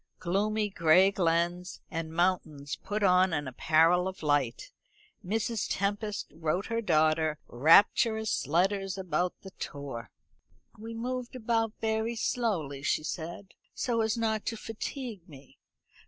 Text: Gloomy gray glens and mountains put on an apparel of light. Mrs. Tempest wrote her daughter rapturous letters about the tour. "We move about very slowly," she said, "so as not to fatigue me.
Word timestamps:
Gloomy 0.17 0.69
gray 0.71 1.11
glens 1.11 1.79
and 1.91 2.11
mountains 2.11 2.75
put 2.75 3.03
on 3.03 3.33
an 3.33 3.47
apparel 3.47 4.07
of 4.07 4.23
light. 4.23 4.71
Mrs. 5.23 5.67
Tempest 5.69 6.31
wrote 6.33 6.65
her 6.65 6.81
daughter 6.81 7.37
rapturous 7.47 8.47
letters 8.47 8.97
about 8.97 9.39
the 9.41 9.51
tour. 9.59 10.09
"We 10.75 10.95
move 10.95 11.27
about 11.35 11.73
very 11.81 12.15
slowly," 12.15 12.81
she 12.81 13.03
said, 13.03 13.49
"so 13.75 14.01
as 14.01 14.17
not 14.17 14.43
to 14.47 14.57
fatigue 14.57 15.29
me. 15.29 15.59